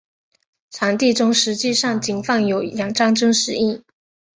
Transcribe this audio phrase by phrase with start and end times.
[0.71, 3.83] 场地中实际上仅放有两张真实椅。